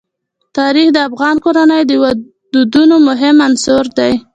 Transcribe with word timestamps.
تاریخ 0.57 0.87
د 0.93 0.97
افغان 1.09 1.35
کورنیو 1.43 1.89
د 1.93 1.97
دودونو 2.51 2.95
مهم 3.07 3.35
عنصر 3.47 3.83
دی. 3.97 4.13